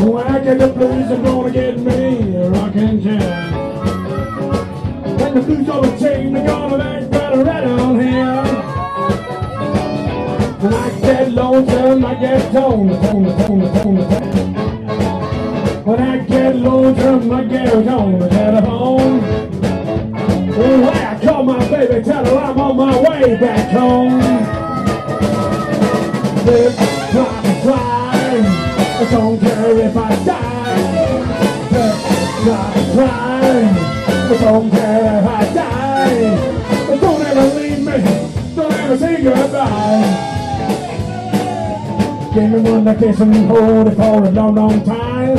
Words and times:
When 0.00 0.26
I 0.26 0.38
get 0.38 0.58
the 0.58 0.68
blues, 0.68 1.10
I'm 1.10 1.22
gonna 1.22 1.50
get 1.50 1.78
me 1.78 2.36
a 2.36 2.50
rocking 2.50 3.02
chair. 3.02 3.50
When 5.18 5.34
the 5.34 5.40
blues 5.42 5.68
overtake 5.68 6.30
me, 6.30 6.40
gonna 6.46 6.78
make 6.78 7.10
better 7.10 7.44
right 7.44 7.64
on 7.64 8.00
here. 8.00 8.42
When 10.60 10.74
I 10.74 11.00
get 11.00 11.32
lonesome, 11.32 12.04
I 12.04 12.14
get 12.14 12.52
toned, 12.52 12.90
toned, 13.02 13.38
toned, 13.38 13.74
toned, 13.74 14.10
toned. 14.10 15.86
When 15.86 16.00
I 16.00 16.18
get 16.18 16.56
lonesome, 16.56 17.32
I 17.32 17.44
get 17.44 17.88
on 17.88 18.18
the 18.18 18.28
telephone. 18.28 19.20
Oh, 20.60 20.88
I 20.88 21.20
call 21.24 21.42
my 21.44 21.68
baby, 21.68 22.04
tell 22.04 22.24
her 22.24 22.36
I'm 22.36 22.60
on 22.60 22.76
my 22.76 23.00
way 23.00 23.36
back 23.36 23.70
home 23.72 24.58
try 27.10 27.42
to 27.42 27.62
fly. 27.62 27.97
I 29.00 29.04
don't 29.12 29.38
care 29.38 29.78
if 29.78 29.96
I 29.96 30.24
die. 30.24 31.18
To 31.68 31.82
fly. 32.94 33.38
I 34.10 34.38
don't 34.40 34.70
care 34.72 35.20
if 35.20 35.26
I 35.28 35.54
die. 35.54 36.36
But 36.88 37.00
don't 37.00 37.22
ever 37.22 37.46
leave 37.60 37.78
me. 37.78 38.02
Don't 38.56 38.72
ever 38.72 38.98
say 38.98 39.22
goodbye. 39.22 40.34
Give 42.34 42.50
me 42.50 42.58
one 42.70 42.84
that 42.86 42.98
kiss 42.98 43.20
and 43.20 43.34
hold 43.46 43.86
it 43.86 43.94
for 43.94 44.24
a 44.24 44.30
long, 44.32 44.54
long 44.56 44.84
time. 44.84 45.36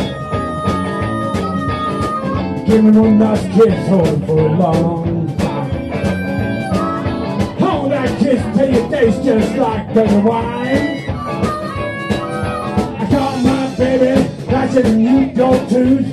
Give 2.65 2.81
me 2.85 2.91
one 2.97 3.19
that's 3.19 3.41
kiss, 3.43 3.87
hold 3.89 4.25
for 4.25 4.39
a 4.39 4.57
long 4.57 5.37
time. 5.37 5.69
Hold 7.59 7.91
that 7.91 8.19
kiss 8.19 8.41
till 8.57 8.73
your 8.73 8.89
taste 8.89 9.21
just 9.21 9.57
like 9.57 9.93
baby 9.93 10.15
wine. 10.21 10.98
And 14.85 15.01
you 15.01 15.33
go 15.33 15.51
too. 15.67 16.03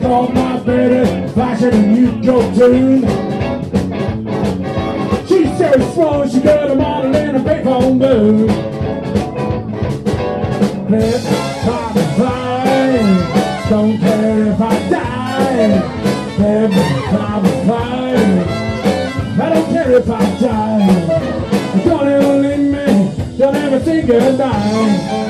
Call 0.00 0.28
my 0.28 0.58
baby, 0.60 1.28
flash 1.32 1.62
it 1.62 1.74
and 1.74 1.96
you 1.96 2.22
go 2.24 2.40
too. 2.54 3.00
She's 5.26 5.58
so 5.58 5.72
strong, 5.92 6.28
she 6.28 6.40
got 6.40 6.70
a 6.70 6.74
model 6.74 7.14
in 7.14 7.36
a 7.36 7.38
big 7.38 7.64
home 7.64 7.98
booth. 7.98 8.50
Flip, 10.88 11.22
top, 11.64 11.96
and 11.96 12.16
fly, 12.16 13.68
don't 13.68 13.98
care 13.98 14.52
if 14.52 14.60
I 14.60 14.88
die. 14.88 15.80
Flip, 16.36 16.70
top, 17.10 17.44
and 17.44 17.66
fly, 17.66 19.44
I 19.44 19.54
don't 19.54 19.68
care 19.70 19.92
if 19.92 20.10
I 20.10 20.38
die. 20.40 21.84
Don't 21.84 22.08
ever 22.08 22.36
leave 22.36 22.58
me, 22.58 23.38
don't 23.38 23.56
ever 23.56 23.80
say 23.84 24.02
goodbye. 24.02 25.25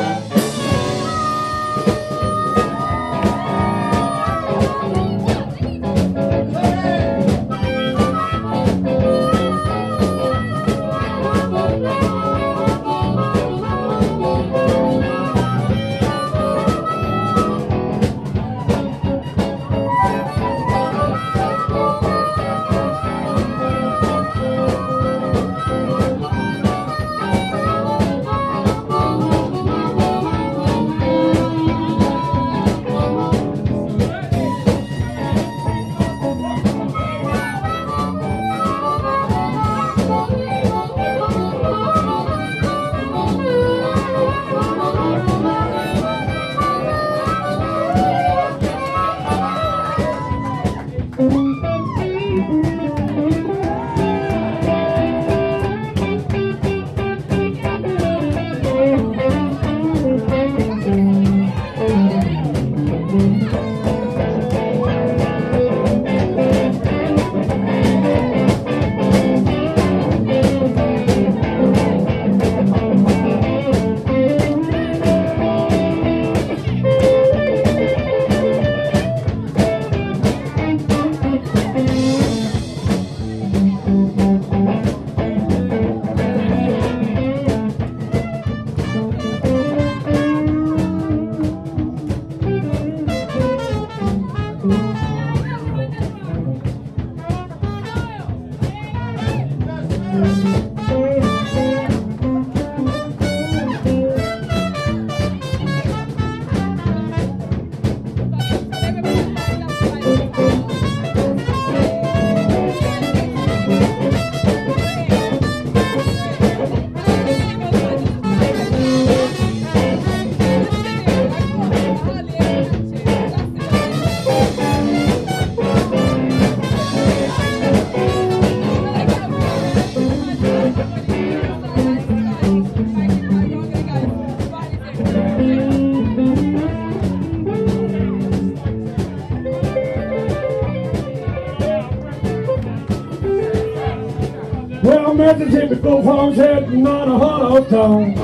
Well, 144.82 145.14
Memphis 145.14 145.52
hit 145.52 145.70
before 145.70 146.32
had 146.34 146.72
not 146.72 147.08
a 147.08 147.12
hollow 147.12 147.66
stone. 147.66 148.14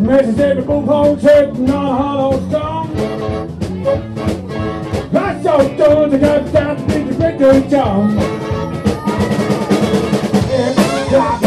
Memphis 0.00 0.36
hit 0.36 0.56
before 0.56 1.16
had 1.16 1.58
not 1.58 1.84
a 1.84 1.96
hollow 2.02 2.48
stone. 2.48 2.90
Lots 5.12 5.46
of 5.46 5.74
stones 5.74 6.12
that 6.12 6.20
got 6.20 6.52
down 6.52 6.76
to 6.76 6.82
be 6.86 7.10
the 7.12 7.32
great 7.38 7.68
job. 7.68 8.10
If 10.52 10.76
you 10.78 11.10
got 11.10 11.40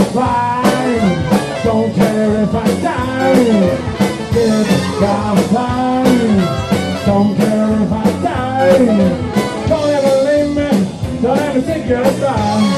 don't 1.64 1.94
care 1.96 2.44
if 2.44 2.54
I 2.54 2.68
die. 2.82 3.94
Got 5.00 5.36
don't 7.06 7.36
care 7.36 7.84
if 7.84 7.92
I 7.92 8.22
die. 8.22 9.34
Don't 9.68 9.90
ever 9.90 10.16
leave 10.26 10.56
me, 10.56 10.70
don't 11.22 11.40
ever 11.40 11.62
think 11.62 11.90
you're 11.90 12.06
fine. 12.06 12.73